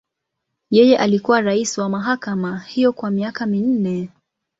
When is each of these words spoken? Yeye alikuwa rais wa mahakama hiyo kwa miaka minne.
Yeye 0.71 0.97
alikuwa 0.97 1.41
rais 1.41 1.77
wa 1.77 1.89
mahakama 1.89 2.59
hiyo 2.59 2.93
kwa 2.93 3.11
miaka 3.11 3.45
minne. 3.45 4.09